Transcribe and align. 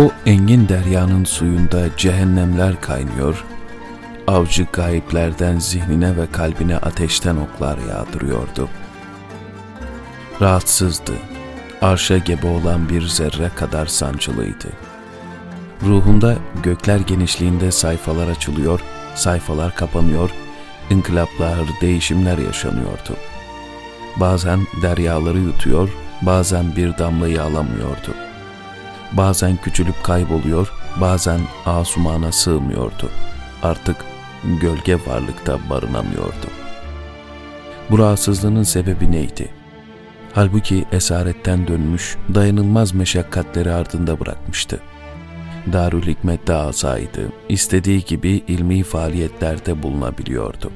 O 0.00 0.10
engin 0.26 0.68
deryanın 0.68 1.24
suyunda 1.24 1.96
cehennemler 1.96 2.80
kaynıyor, 2.80 3.44
avcı 4.26 4.66
gayiplerden 4.72 5.58
zihnine 5.58 6.16
ve 6.16 6.26
kalbine 6.32 6.76
ateşten 6.76 7.36
oklar 7.36 7.78
yağdırıyordu. 7.78 8.68
Rahatsızdı, 10.40 11.12
arşa 11.82 12.18
gebe 12.18 12.46
olan 12.46 12.88
bir 12.88 13.06
zerre 13.06 13.50
kadar 13.56 13.86
sancılıydı. 13.86 14.68
Ruhunda 15.82 16.36
gökler 16.62 16.98
genişliğinde 16.98 17.72
sayfalar 17.72 18.28
açılıyor, 18.28 18.80
sayfalar 19.14 19.74
kapanıyor, 19.74 20.30
inkılaplar, 20.90 21.58
değişimler 21.80 22.38
yaşanıyordu. 22.38 23.16
Bazen 24.16 24.60
deryaları 24.82 25.38
yutuyor, 25.38 25.88
bazen 26.22 26.76
bir 26.76 26.98
damlayı 26.98 27.42
alamıyordu. 27.42 28.29
Bazen 29.12 29.56
küçülüp 29.56 30.04
kayboluyor, 30.04 30.72
bazen 31.00 31.40
asumana 31.66 32.32
sığmıyordu. 32.32 33.10
Artık 33.62 33.96
gölge 34.60 34.98
varlıkta 35.06 35.58
barınamıyordu. 35.70 36.46
Bu 37.90 37.98
rahatsızlığının 37.98 38.62
sebebi 38.62 39.12
neydi? 39.12 39.50
Halbuki 40.32 40.84
esaretten 40.92 41.68
dönmüş, 41.68 42.16
dayanılmaz 42.34 42.94
meşakkatleri 42.94 43.72
ardında 43.72 44.20
bırakmıştı. 44.20 44.80
Darül 45.72 46.02
Hikmet'te 46.02 46.54
azaydı, 46.54 47.32
istediği 47.48 48.04
gibi 48.04 48.30
ilmi 48.30 48.82
faaliyetlerde 48.82 49.82
bulunabiliyordu. 49.82 50.70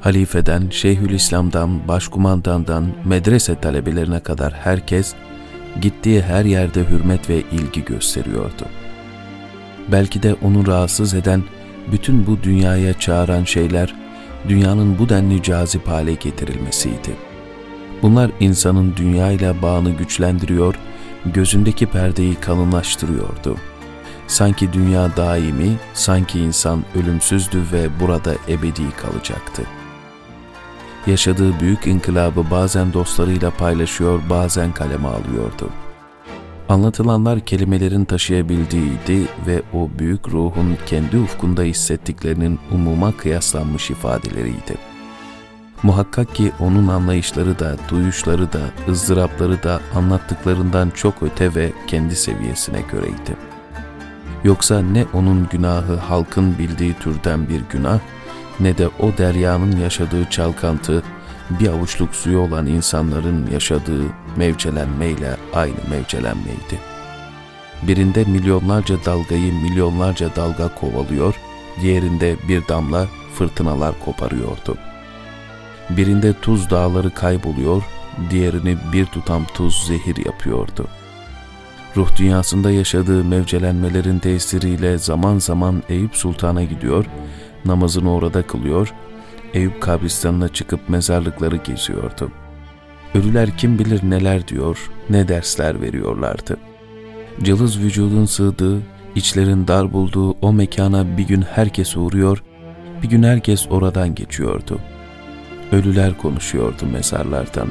Halifeden, 0.00 0.70
Şeyhülislam'dan, 0.70 1.88
başkumandandan, 1.88 2.86
medrese 3.04 3.60
talebelerine 3.60 4.20
kadar 4.20 4.52
herkes, 4.52 5.14
gittiği 5.80 6.22
her 6.22 6.44
yerde 6.44 6.84
hürmet 6.90 7.30
ve 7.30 7.42
ilgi 7.52 7.84
gösteriyordu. 7.84 8.64
Belki 9.92 10.22
de 10.22 10.34
onu 10.34 10.66
rahatsız 10.66 11.14
eden, 11.14 11.42
bütün 11.92 12.26
bu 12.26 12.42
dünyaya 12.42 12.98
çağıran 12.98 13.44
şeyler, 13.44 13.94
dünyanın 14.48 14.98
bu 14.98 15.08
denli 15.08 15.42
cazip 15.42 15.88
hale 15.88 16.14
getirilmesiydi. 16.14 17.16
Bunlar 18.02 18.30
insanın 18.40 18.96
dünyayla 18.96 19.62
bağını 19.62 19.90
güçlendiriyor, 19.90 20.74
gözündeki 21.26 21.86
perdeyi 21.86 22.34
kalınlaştırıyordu. 22.34 23.56
Sanki 24.26 24.72
dünya 24.72 25.16
daimi, 25.16 25.76
sanki 25.94 26.40
insan 26.40 26.84
ölümsüzdü 26.94 27.62
ve 27.72 28.00
burada 28.00 28.34
ebedi 28.48 28.82
kalacaktı. 29.02 29.62
Yaşadığı 31.06 31.60
büyük 31.60 31.86
inkılabı 31.86 32.50
bazen 32.50 32.92
dostlarıyla 32.92 33.50
paylaşıyor, 33.50 34.20
bazen 34.30 34.72
kaleme 34.72 35.08
alıyordu. 35.08 35.70
Anlatılanlar 36.68 37.40
kelimelerin 37.40 38.04
taşıyabildiğiydi 38.04 39.28
ve 39.46 39.62
o 39.72 39.88
büyük 39.98 40.28
ruhun 40.28 40.76
kendi 40.86 41.18
ufkunda 41.18 41.62
hissettiklerinin 41.62 42.58
umuma 42.72 43.16
kıyaslanmış 43.16 43.90
ifadeleriydi. 43.90 44.76
Muhakkak 45.82 46.34
ki 46.34 46.52
onun 46.60 46.88
anlayışları 46.88 47.58
da, 47.58 47.76
duyuşları 47.88 48.52
da, 48.52 48.60
ızdırapları 48.88 49.62
da 49.62 49.80
anlattıklarından 49.94 50.90
çok 50.90 51.22
öte 51.22 51.54
ve 51.54 51.72
kendi 51.86 52.16
seviyesine 52.16 52.80
göreydi. 52.92 53.36
Yoksa 54.44 54.82
ne 54.82 55.04
onun 55.12 55.48
günahı 55.50 55.96
halkın 55.96 56.58
bildiği 56.58 56.94
türden 56.94 57.48
bir 57.48 57.60
günah, 57.70 58.00
ne 58.62 58.78
de 58.78 58.88
o 58.88 59.18
deryanın 59.18 59.76
yaşadığı 59.76 60.30
çalkantı, 60.30 61.02
bir 61.50 61.68
avuçluk 61.68 62.14
suyu 62.14 62.38
olan 62.38 62.66
insanların 62.66 63.50
yaşadığı 63.52 64.02
mevcelenmeyle 64.36 65.36
aynı 65.54 65.76
mevcelenmeydi. 65.90 66.78
Birinde 67.82 68.24
milyonlarca 68.24 69.04
dalgayı 69.04 69.52
milyonlarca 69.52 70.36
dalga 70.36 70.74
kovalıyor, 70.74 71.34
diğerinde 71.80 72.36
bir 72.48 72.68
damla 72.68 73.06
fırtınalar 73.34 73.94
koparıyordu. 74.04 74.76
Birinde 75.90 76.32
tuz 76.42 76.70
dağları 76.70 77.10
kayboluyor, 77.10 77.82
diğerini 78.30 78.76
bir 78.92 79.06
tutam 79.06 79.44
tuz 79.54 79.86
zehir 79.86 80.26
yapıyordu. 80.26 80.86
Ruh 81.96 82.16
dünyasında 82.16 82.70
yaşadığı 82.70 83.24
mevcelenmelerin 83.24 84.18
tesiriyle 84.18 84.98
zaman 84.98 85.38
zaman 85.38 85.82
Eyüp 85.88 86.16
Sultan'a 86.16 86.64
gidiyor, 86.64 87.04
namazını 87.64 88.12
orada 88.14 88.42
kılıyor, 88.42 88.94
Eyüp 89.54 89.80
kabristanına 89.80 90.48
çıkıp 90.48 90.88
mezarlıkları 90.88 91.56
geziyordu. 91.56 92.32
Ölüler 93.14 93.56
kim 93.56 93.78
bilir 93.78 94.00
neler 94.10 94.48
diyor, 94.48 94.90
ne 95.10 95.28
dersler 95.28 95.80
veriyorlardı. 95.82 96.56
Cılız 97.42 97.78
vücudun 97.78 98.24
sığdığı, 98.24 98.82
içlerin 99.14 99.68
dar 99.68 99.92
bulduğu 99.92 100.30
o 100.30 100.52
mekana 100.52 101.16
bir 101.18 101.26
gün 101.26 101.42
herkes 101.42 101.96
uğruyor, 101.96 102.42
bir 103.02 103.08
gün 103.08 103.22
herkes 103.22 103.66
oradan 103.70 104.14
geçiyordu. 104.14 104.78
Ölüler 105.72 106.18
konuşuyordu 106.18 106.86
mezarlardan. 106.92 107.68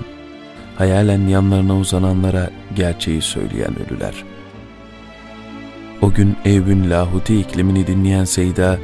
Hayalen 0.78 1.28
yanlarına 1.28 1.78
uzananlara 1.78 2.50
gerçeği 2.75 3.22
söyleyen 3.22 3.73
ölüler. 3.79 4.23
O 6.02 6.12
gün 6.13 6.35
Eyüp'ün 6.46 6.90
lahuti 6.90 7.40
iklimini 7.40 7.88
dinleyen 7.88 8.23
Seyda, 8.23 8.78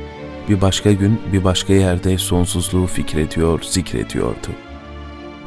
bir 0.50 0.62
başka 0.62 0.92
gün 0.92 1.22
bir 1.34 1.44
başka 1.44 1.74
yerde 1.74 2.18
sonsuzluğu 2.18 2.88
fikrediyor, 2.88 3.62
zikrediyordu. 3.62 4.48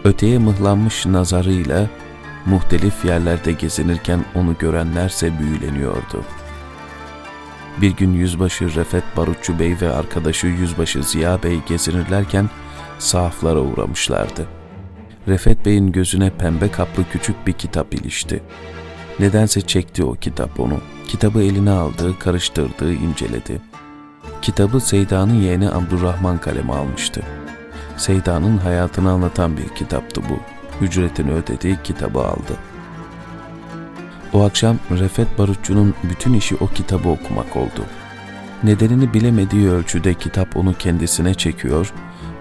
Öteye 0.04 0.38
mıhlanmış 0.38 1.06
nazarıyla 1.06 1.86
muhtelif 2.46 3.04
yerlerde 3.04 3.52
gezinirken 3.52 4.24
onu 4.34 4.54
görenlerse 4.58 5.38
büyüleniyordu. 5.38 6.24
Bir 7.80 7.90
gün 7.90 8.12
Yüzbaşı 8.12 8.74
Refet 8.74 9.04
Barutçu 9.16 9.58
Bey 9.58 9.76
ve 9.80 9.92
arkadaşı 9.92 10.46
Yüzbaşı 10.46 11.02
Ziya 11.02 11.42
Bey 11.42 11.60
gezinirlerken 11.68 12.50
sahaflara 12.98 13.60
uğramışlardı. 13.60 14.46
Refet 15.28 15.66
Bey'in 15.66 15.92
gözüne 15.92 16.30
pembe 16.30 16.70
kaplı 16.70 17.04
küçük 17.12 17.46
bir 17.46 17.52
kitap 17.52 17.94
ilişti. 17.94 18.42
Nedense 19.20 19.60
çekti 19.60 20.04
o 20.04 20.14
kitap 20.14 20.60
onu. 20.60 20.80
Kitabı 21.08 21.42
eline 21.42 21.70
aldı, 21.70 22.18
karıştırdı, 22.18 22.92
inceledi. 22.92 23.60
Kitabı 24.42 24.80
Seyda'nın 24.80 25.34
yeğeni 25.34 25.70
Abdurrahman 25.70 26.38
kaleme 26.38 26.72
almıştı. 26.72 27.22
Seyda'nın 27.96 28.58
hayatını 28.58 29.10
anlatan 29.10 29.56
bir 29.56 29.68
kitaptı 29.68 30.22
bu. 30.28 30.40
Ücretini 30.84 31.32
ödedi, 31.32 31.78
kitabı 31.84 32.20
aldı. 32.20 32.56
O 34.32 34.44
akşam 34.44 34.76
Refet 34.90 35.38
Barutçu'nun 35.38 35.94
bütün 36.02 36.32
işi 36.32 36.56
o 36.60 36.66
kitabı 36.66 37.08
okumak 37.08 37.56
oldu. 37.56 37.84
Nedenini 38.62 39.14
bilemediği 39.14 39.68
ölçüde 39.68 40.14
kitap 40.14 40.56
onu 40.56 40.74
kendisine 40.74 41.34
çekiyor, 41.34 41.92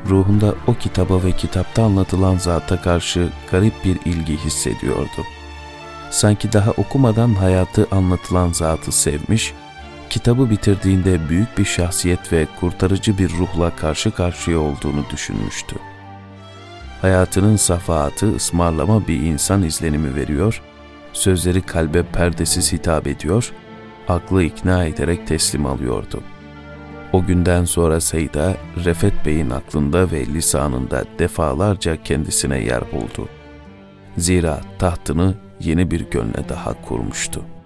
ruhunda 0.09 0.55
o 0.67 0.73
kitaba 0.73 1.23
ve 1.23 1.31
kitapta 1.31 1.83
anlatılan 1.83 2.37
zata 2.37 2.81
karşı 2.81 3.29
garip 3.51 3.85
bir 3.85 3.99
ilgi 4.05 4.37
hissediyordu. 4.37 5.25
Sanki 6.11 6.53
daha 6.53 6.71
okumadan 6.71 7.33
hayatı 7.33 7.87
anlatılan 7.91 8.51
zatı 8.51 8.91
sevmiş, 8.91 9.53
kitabı 10.09 10.49
bitirdiğinde 10.49 11.29
büyük 11.29 11.57
bir 11.57 11.65
şahsiyet 11.65 12.33
ve 12.33 12.47
kurtarıcı 12.59 13.17
bir 13.17 13.29
ruhla 13.29 13.75
karşı 13.75 14.11
karşıya 14.11 14.59
olduğunu 14.59 15.05
düşünmüştü. 15.11 15.75
Hayatının 17.01 17.55
safahatı 17.55 18.35
ısmarlama 18.35 19.07
bir 19.07 19.19
insan 19.19 19.63
izlenimi 19.63 20.15
veriyor, 20.15 20.61
sözleri 21.13 21.61
kalbe 21.61 22.03
perdesiz 22.03 22.73
hitap 22.73 23.07
ediyor, 23.07 23.51
aklı 24.07 24.43
ikna 24.43 24.85
ederek 24.85 25.27
teslim 25.27 25.65
alıyordu. 25.65 26.23
O 27.13 27.25
günden 27.25 27.65
sonra 27.65 28.01
Seyda, 28.01 28.57
Refet 28.85 29.25
Bey'in 29.25 29.49
aklında 29.49 30.11
ve 30.11 30.25
lisanında 30.25 31.05
defalarca 31.19 32.03
kendisine 32.03 32.59
yer 32.59 32.91
buldu. 32.91 33.29
Zira 34.17 34.61
tahtını 34.79 35.33
yeni 35.59 35.91
bir 35.91 36.09
gönle 36.09 36.49
daha 36.49 36.81
kurmuştu.'' 36.81 37.58